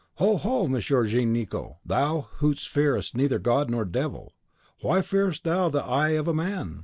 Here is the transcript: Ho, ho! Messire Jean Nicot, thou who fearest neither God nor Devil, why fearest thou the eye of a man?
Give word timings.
Ho, 0.15 0.37
ho! 0.37 0.65
Messire 0.67 1.03
Jean 1.05 1.31
Nicot, 1.31 1.73
thou 1.85 2.21
who 2.37 2.55
fearest 2.55 3.15
neither 3.15 3.37
God 3.37 3.69
nor 3.69 3.85
Devil, 3.85 4.33
why 4.79 5.03
fearest 5.03 5.43
thou 5.43 5.69
the 5.69 5.83
eye 5.85 6.13
of 6.17 6.27
a 6.27 6.33
man? 6.33 6.79